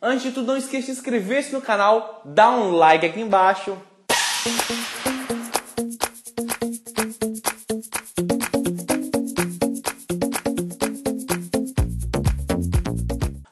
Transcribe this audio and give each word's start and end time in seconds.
Antes 0.00 0.22
de 0.22 0.30
tudo, 0.30 0.46
não 0.46 0.56
esqueça 0.56 0.86
de 0.86 0.92
inscrever-se 0.92 1.52
no 1.52 1.60
canal, 1.60 2.22
dar 2.24 2.50
um 2.50 2.70
like 2.70 3.04
aqui 3.04 3.20
embaixo. 3.20 3.76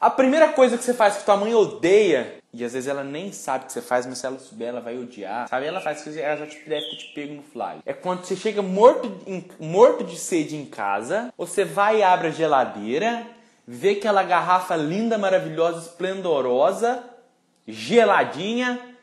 A 0.00 0.08
primeira 0.08 0.50
coisa 0.50 0.78
que 0.78 0.84
você 0.84 0.94
faz 0.94 1.16
que 1.16 1.24
tua 1.24 1.36
mãe 1.36 1.52
odeia, 1.52 2.36
e 2.54 2.64
às 2.64 2.74
vezes 2.74 2.88
ela 2.88 3.02
nem 3.02 3.32
sabe 3.32 3.66
que 3.66 3.72
você 3.72 3.82
faz, 3.82 4.06
mas 4.06 4.18
se 4.18 4.26
ela 4.26 4.38
souber, 4.38 4.68
ela 4.68 4.80
vai 4.80 4.96
odiar. 4.96 5.48
Sabe? 5.48 5.66
Ela 5.66 5.80
faz 5.80 6.02
que 6.02 6.16
ela 6.16 6.36
já 6.36 6.46
te, 6.46 6.60
deve 6.60 6.86
ter 6.90 6.96
te 6.96 7.12
pego 7.12 7.34
no 7.34 7.42
fly. 7.42 7.80
É 7.84 7.92
quando 7.92 8.24
você 8.24 8.36
chega 8.36 8.62
morto, 8.62 9.12
morto 9.58 10.04
de 10.04 10.16
sede 10.16 10.54
em 10.54 10.64
casa, 10.64 11.34
você 11.36 11.64
vai 11.64 11.98
e 11.98 12.02
abre 12.04 12.28
a 12.28 12.30
geladeira, 12.30 13.26
vê 13.66 13.90
aquela 13.90 14.22
garrafa 14.22 14.76
linda, 14.76 15.18
maravilhosa, 15.18 15.88
esplendorosa, 15.88 17.02
geladinha, 17.66 18.96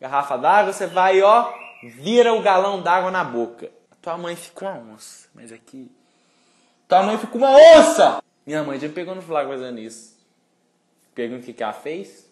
garrafa 0.00 0.36
d'água, 0.36 0.72
você 0.72 0.86
vai, 0.86 1.20
ó, 1.22 1.52
vira 1.82 2.32
o 2.32 2.42
galão 2.42 2.80
d'água 2.80 3.10
na 3.10 3.24
boca. 3.24 3.70
Tua 4.00 4.16
mãe 4.16 4.36
fica 4.36 4.66
uma 4.66 4.94
onça, 4.94 5.28
mas 5.34 5.50
aqui. 5.50 5.90
Tua 6.86 7.02
mãe 7.02 7.18
fica 7.18 7.36
uma 7.36 7.50
onça! 7.50 8.22
Minha 8.46 8.62
mãe 8.62 8.78
já 8.78 8.88
pegou 8.88 9.14
no 9.14 9.22
flagra 9.22 9.56
fazendo 9.56 9.80
isso. 9.80 10.14
Pergunta 11.14 11.42
o 11.42 11.44
que, 11.44 11.54
que 11.54 11.62
ela 11.62 11.72
fez? 11.72 12.30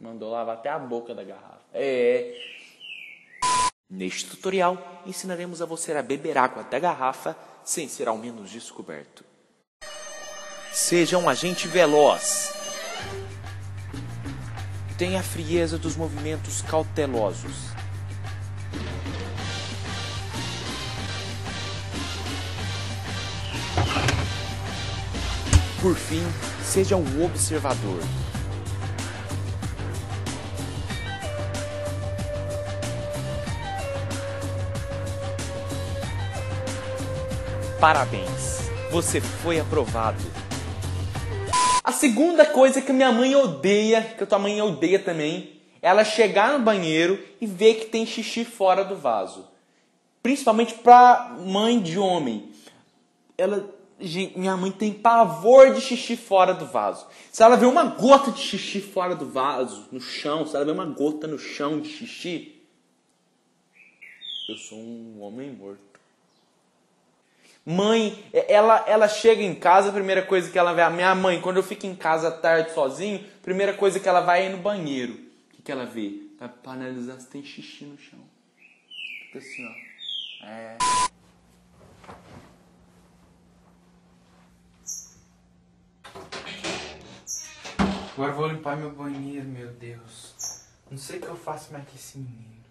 Mandou 0.00 0.30
lavar 0.30 0.56
até 0.56 0.70
a 0.70 0.78
boca 0.78 1.14
da 1.14 1.22
garrafa. 1.22 1.60
É. 1.74 2.34
Neste 3.88 4.30
tutorial, 4.30 5.02
ensinaremos 5.04 5.60
a 5.60 5.66
você 5.66 5.92
a 5.92 6.02
beber 6.02 6.38
água 6.38 6.64
da 6.64 6.78
garrafa 6.78 7.36
sem 7.62 7.86
ser 7.86 8.08
ao 8.08 8.16
menos 8.16 8.50
descoberto. 8.50 9.22
Seja 10.72 11.18
um 11.18 11.28
agente 11.28 11.68
veloz. 11.68 12.54
Tenha 14.96 15.20
a 15.20 15.22
frieza 15.22 15.76
dos 15.76 15.96
movimentos 15.96 16.62
cautelosos. 16.62 17.72
Por 25.82 25.94
fim, 25.94 26.24
seja 26.64 26.96
um 26.96 27.22
observador. 27.22 28.00
Parabéns, 37.78 38.70
você 38.90 39.20
foi 39.20 39.60
aprovado. 39.60 40.41
A 41.92 41.94
segunda 41.94 42.46
coisa 42.46 42.80
que 42.80 42.90
minha 42.90 43.12
mãe 43.12 43.36
odeia, 43.36 44.00
que 44.16 44.24
a 44.24 44.26
tua 44.26 44.38
mãe 44.38 44.62
odeia 44.62 44.98
também, 44.98 45.60
é 45.82 45.88
ela 45.90 46.02
chegar 46.04 46.58
no 46.58 46.64
banheiro 46.64 47.22
e 47.38 47.46
ver 47.46 47.74
que 47.74 47.84
tem 47.84 48.06
xixi 48.06 48.46
fora 48.46 48.82
do 48.82 48.96
vaso. 48.96 49.46
Principalmente 50.22 50.72
pra 50.72 51.36
mãe 51.38 51.78
de 51.78 51.98
homem. 51.98 52.50
Ela 53.36 53.68
Gente, 54.00 54.38
minha 54.38 54.56
mãe 54.56 54.72
tem 54.72 54.90
pavor 54.90 55.74
de 55.74 55.82
xixi 55.82 56.16
fora 56.16 56.54
do 56.54 56.64
vaso. 56.64 57.06
Se 57.30 57.42
ela 57.42 57.56
vê 57.56 57.66
uma 57.66 57.84
gota 57.84 58.30
de 58.32 58.40
xixi 58.40 58.80
fora 58.80 59.14
do 59.14 59.26
vaso, 59.26 59.86
no 59.92 60.00
chão, 60.00 60.46
se 60.46 60.56
ela 60.56 60.64
vê 60.64 60.72
uma 60.72 60.86
gota 60.86 61.26
no 61.26 61.38
chão 61.38 61.78
de 61.78 61.90
xixi, 61.90 62.62
eu 64.48 64.56
sou 64.56 64.78
um 64.78 65.20
homem 65.20 65.52
morto. 65.52 65.91
Mãe, 67.64 68.24
ela, 68.32 68.84
ela 68.88 69.08
chega 69.08 69.40
em 69.40 69.54
casa, 69.54 69.90
a 69.90 69.92
primeira 69.92 70.22
coisa 70.22 70.50
que 70.50 70.58
ela 70.58 70.72
vê, 70.72 70.82
a 70.82 70.90
minha 70.90 71.14
mãe, 71.14 71.40
quando 71.40 71.58
eu 71.58 71.62
fico 71.62 71.86
em 71.86 71.94
casa 71.94 72.26
à 72.28 72.30
tarde 72.32 72.72
sozinho, 72.72 73.24
a 73.40 73.42
primeira 73.42 73.72
coisa 73.72 74.00
que 74.00 74.08
ela 74.08 74.20
vai 74.20 74.46
é 74.46 74.48
no 74.48 74.58
banheiro. 74.58 75.12
O 75.12 75.54
que, 75.54 75.62
que 75.62 75.70
ela 75.70 75.86
vê? 75.86 76.22
Vai 76.40 76.48
pra 76.48 76.72
analisar 76.72 77.20
se 77.20 77.28
tem 77.28 77.44
xixi 77.44 77.84
no 77.84 77.96
chão. 77.96 78.18
Fica 79.26 79.38
assim, 79.38 79.64
ó. 79.64 80.46
É. 80.46 80.76
Agora 88.14 88.32
vou 88.32 88.48
limpar 88.48 88.76
meu 88.76 88.90
banheiro, 88.90 89.46
meu 89.46 89.68
Deus. 89.68 90.66
Não 90.90 90.98
sei 90.98 91.18
o 91.18 91.22
que 91.22 91.28
eu 91.28 91.36
faço 91.36 91.72
mais 91.72 91.88
que 91.88 91.94
esse 91.94 92.18
menino. 92.18 92.61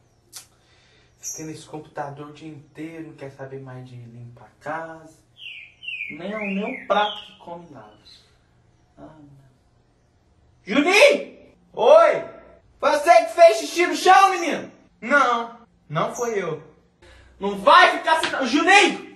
Fica 1.21 1.43
nesse 1.43 1.67
computador 1.67 2.29
o 2.29 2.33
dia 2.33 2.49
inteiro, 2.49 3.09
não 3.09 3.13
quer 3.13 3.29
saber 3.29 3.61
mais 3.61 3.87
de 3.87 3.95
limpar 3.95 4.45
a 4.45 4.63
casa. 4.63 5.19
Nem, 6.09 6.31
nem 6.31 6.83
um 6.83 6.87
prato 6.87 7.25
que 7.25 7.37
come 7.37 7.69
nada. 7.69 7.93
Ah. 8.97 9.07
Juninho! 10.65 11.37
Oi! 11.73 12.25
Você 12.79 13.25
que 13.25 13.33
fez 13.33 13.57
xixi 13.59 13.85
no 13.85 13.95
chão, 13.95 14.31
menino? 14.31 14.71
Não, 14.99 15.59
não 15.87 16.13
foi 16.15 16.41
eu. 16.41 16.63
Não 17.39 17.55
vai 17.59 17.99
ficar 17.99 18.19
sentado. 18.19 18.47
Juninho! 18.47 19.15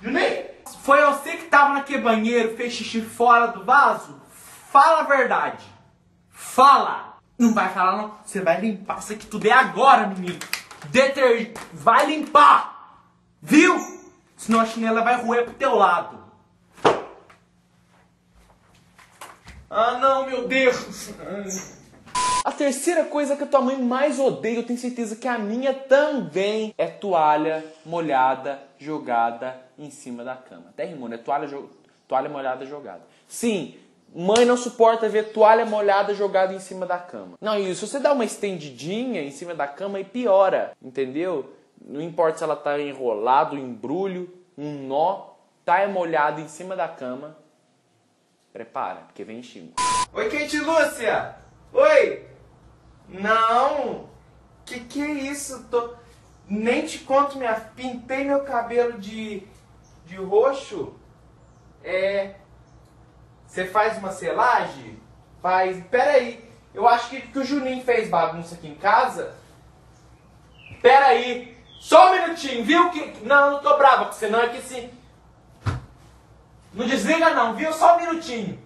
Juninho! 0.00 0.44
Foi 0.84 1.04
você 1.04 1.36
que 1.36 1.46
tava 1.46 1.74
naquele 1.74 2.02
banheiro, 2.02 2.56
fez 2.56 2.72
xixi 2.72 3.02
fora 3.02 3.48
do 3.48 3.64
vaso? 3.64 4.22
Fala 4.30 5.00
a 5.00 5.04
verdade. 5.04 5.64
Fala! 6.30 7.18
Não 7.36 7.52
vai 7.52 7.72
falar 7.72 7.96
não. 7.96 8.18
Você 8.24 8.40
vai 8.40 8.60
limpar 8.60 8.98
isso 9.00 9.12
aqui 9.12 9.26
tudo 9.26 9.46
é 9.46 9.52
agora, 9.52 10.06
menino. 10.06 10.38
Deter... 10.86 11.52
Vai 11.72 12.06
limpar! 12.06 13.02
Viu? 13.42 13.76
Senão 14.36 14.60
a 14.60 14.66
chinela 14.66 15.02
vai 15.02 15.20
roer 15.22 15.44
pro 15.44 15.54
teu 15.54 15.74
lado. 15.74 16.18
Ah 19.70 19.98
não, 19.98 20.26
meu 20.26 20.48
Deus! 20.48 21.10
A 22.44 22.52
terceira 22.52 23.04
coisa 23.04 23.36
que 23.36 23.42
a 23.44 23.46
tua 23.46 23.60
mãe 23.60 23.76
mais 23.76 24.18
odeia, 24.18 24.56
eu 24.56 24.62
tenho 24.66 24.78
certeza 24.78 25.16
que 25.16 25.28
a 25.28 25.36
minha 25.38 25.74
também, 25.74 26.74
é 26.78 26.86
toalha 26.86 27.64
molhada 27.84 28.62
jogada 28.78 29.60
em 29.78 29.90
cima 29.90 30.24
da 30.24 30.34
cama. 30.34 30.66
Até 30.70 30.84
rimou, 30.84 31.08
né? 31.08 31.18
Toalha, 31.18 31.46
jo- 31.46 31.68
toalha 32.06 32.28
molhada 32.30 32.64
jogada. 32.64 33.02
Sim, 33.26 33.76
mãe 34.14 34.44
não 34.44 34.56
suporta 34.56 35.08
ver 35.08 35.32
toalha 35.32 35.64
molhada 35.64 36.14
jogada 36.14 36.52
em 36.52 36.58
cima 36.58 36.86
da 36.86 36.98
cama. 36.98 37.36
Não, 37.40 37.58
e 37.58 37.74
se 37.74 37.86
você 37.86 37.98
dá 37.98 38.12
uma 38.12 38.24
estendidinha 38.24 39.22
em 39.22 39.30
cima 39.30 39.54
da 39.54 39.66
cama, 39.66 39.98
aí 39.98 40.04
piora, 40.04 40.72
entendeu? 40.82 41.54
Não 41.80 42.00
importa 42.00 42.38
se 42.38 42.44
ela 42.44 42.56
tá 42.56 42.78
enrolado, 42.78 43.56
um 43.56 43.58
embrulho, 43.58 44.32
um 44.56 44.86
nó, 44.86 45.34
tá 45.64 45.86
molhado 45.86 46.40
em 46.40 46.48
cima 46.48 46.74
da 46.74 46.88
cama, 46.88 47.36
prepara, 48.52 49.02
porque 49.06 49.24
vem 49.24 49.42
xingo. 49.42 49.74
Oi, 50.12 50.28
Kate 50.28 50.58
Lúcia! 50.58 51.36
Oi! 51.72 52.24
Não! 53.08 54.08
Que 54.64 54.80
que 54.80 55.02
é 55.02 55.10
isso? 55.10 55.66
Tô... 55.70 55.94
Nem 56.48 56.84
te 56.84 56.98
conto, 57.00 57.38
minha... 57.38 57.54
Pintei 57.54 58.24
meu 58.24 58.40
cabelo 58.40 58.98
de... 58.98 59.46
de 60.04 60.16
roxo. 60.16 60.94
É... 61.84 62.34
Você 63.48 63.64
faz 63.64 63.96
uma 63.98 64.12
selagem? 64.12 65.00
Faz... 65.42 65.82
Pera 65.86 66.12
aí. 66.12 66.48
Eu 66.74 66.86
acho 66.86 67.08
que, 67.08 67.22
que 67.22 67.38
o 67.38 67.44
Juninho 67.44 67.82
fez 67.82 68.08
bagunça 68.08 68.54
aqui 68.54 68.68
em 68.68 68.74
casa. 68.74 69.34
Pera 70.82 71.06
aí. 71.06 71.56
Só 71.80 72.10
um 72.10 72.20
minutinho, 72.20 72.62
viu? 72.62 72.90
Que... 72.90 73.24
Não, 73.24 73.52
não 73.52 73.60
tô 73.60 73.76
brava 73.78 74.04
com 74.04 74.12
você 74.12 74.28
não. 74.28 74.40
É 74.40 74.48
que 74.48 74.58
assim... 74.58 74.90
Não 76.74 76.86
desliga 76.86 77.30
não, 77.30 77.54
viu? 77.54 77.72
Só 77.72 77.96
um 77.96 78.00
minutinho. 78.00 78.62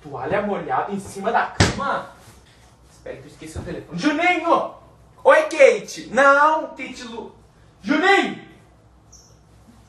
Toalha 0.00 0.40
molhada 0.42 0.92
em 0.92 1.00
cima 1.00 1.32
da 1.32 1.46
cama? 1.46 2.10
Espera 2.90 3.16
que 3.16 3.24
eu 3.24 3.26
esqueci 3.26 3.58
o 3.58 3.62
telefone. 3.62 3.98
Juninho! 3.98 4.74
Oi, 5.24 5.42
Kate! 5.42 6.08
Não, 6.12 6.68
Kate 6.68 7.02
Lu. 7.02 7.34
Juninho! 7.82 8.46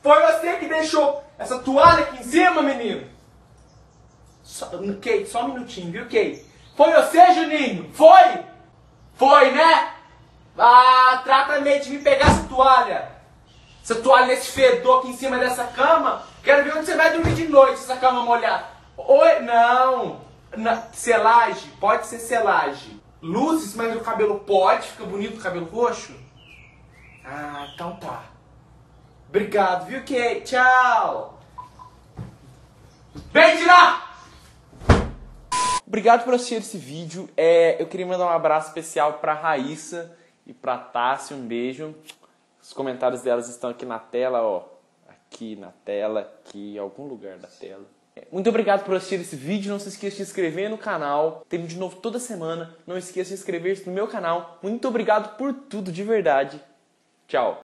Foi 0.02 0.20
você 0.22 0.56
que 0.56 0.66
deixou 0.66 1.24
essa 1.38 1.60
toalha 1.60 2.02
aqui 2.02 2.18
em 2.18 2.24
cima, 2.24 2.62
menino? 2.62 3.17
Só, 4.58 4.66
Kate, 4.66 5.26
só 5.26 5.44
um 5.44 5.54
minutinho, 5.54 5.92
viu, 5.92 6.02
Kate? 6.06 6.44
Foi 6.76 6.92
você, 6.92 7.32
Juninho? 7.32 7.88
Foi? 7.94 8.44
Foi, 9.14 9.52
né? 9.52 9.92
Ah, 10.58 11.20
trata 11.22 11.60
meio 11.60 11.80
de 11.80 11.90
me 11.90 11.98
pegar 11.98 12.26
essa 12.26 12.42
toalha. 12.48 13.08
Essa 13.80 13.94
toalha 13.94 14.26
nesse 14.26 14.50
fedor 14.50 14.98
aqui 14.98 15.10
em 15.10 15.16
cima 15.16 15.38
dessa 15.38 15.62
cama. 15.62 16.24
Quero 16.42 16.64
ver 16.64 16.76
onde 16.76 16.86
você 16.86 16.96
vai 16.96 17.12
dormir 17.12 17.36
de 17.36 17.46
noite, 17.46 17.74
essa 17.74 17.96
cama 17.98 18.24
molhada. 18.24 18.64
Oi, 18.96 19.38
não. 19.40 20.22
Na, 20.56 20.82
selagem, 20.92 21.70
pode 21.78 22.08
ser 22.08 22.18
selagem. 22.18 23.00
Luzes, 23.22 23.76
mas 23.76 23.94
o 23.94 24.00
cabelo 24.00 24.40
pode, 24.40 24.88
fica 24.88 25.04
bonito 25.04 25.38
o 25.38 25.42
cabelo 25.42 25.66
roxo? 25.66 26.12
Ah, 27.24 27.68
então 27.72 27.94
tá. 27.96 28.24
Obrigado, 29.28 29.86
viu, 29.86 30.00
Kate? 30.00 30.40
Tchau. 30.46 31.38
Vem 33.32 33.56
tirar! 33.56 34.07
Obrigado 35.88 36.22
por 36.22 36.34
assistir 36.34 36.56
esse 36.56 36.76
vídeo. 36.76 37.30
É, 37.34 37.80
eu 37.80 37.86
queria 37.86 38.06
mandar 38.06 38.26
um 38.26 38.28
abraço 38.28 38.68
especial 38.68 39.14
pra 39.14 39.32
Raíssa 39.32 40.14
e 40.46 40.52
pra 40.52 40.76
Tássia. 40.76 41.34
Um 41.34 41.46
beijo. 41.46 41.94
Os 42.62 42.74
comentários 42.74 43.22
delas 43.22 43.48
estão 43.48 43.70
aqui 43.70 43.86
na 43.86 43.98
tela, 43.98 44.42
ó. 44.42 44.64
Aqui 45.08 45.56
na 45.56 45.72
tela, 45.86 46.20
aqui 46.20 46.74
em 46.74 46.78
algum 46.78 47.06
lugar 47.06 47.38
da 47.38 47.48
tela. 47.48 47.86
Muito 48.30 48.50
obrigado 48.50 48.84
por 48.84 48.96
assistir 48.96 49.18
esse 49.18 49.34
vídeo. 49.34 49.72
Não 49.72 49.78
se 49.78 49.88
esqueça 49.88 50.16
de 50.18 50.24
se 50.24 50.30
inscrever 50.30 50.68
no 50.68 50.76
canal. 50.76 51.42
Tem 51.48 51.62
vídeo 51.62 51.80
novo 51.80 51.96
toda 51.96 52.18
semana. 52.18 52.76
Não 52.86 52.98
esqueça 52.98 53.30
de 53.30 53.36
se 53.36 53.40
inscrever 53.40 53.82
no 53.86 53.92
meu 53.92 54.06
canal. 54.06 54.58
Muito 54.62 54.86
obrigado 54.88 55.38
por 55.38 55.54
tudo, 55.54 55.90
de 55.90 56.04
verdade. 56.04 56.62
Tchau. 57.26 57.56